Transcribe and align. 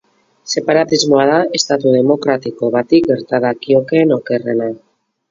Separatismoa 0.51 1.25
da 1.31 1.35
estatu 1.59 1.91
demokratiko 1.95 2.69
bati 2.77 3.01
gerta 3.09 3.41
dakiokeen 3.43 4.15
okerrena. 4.17 4.71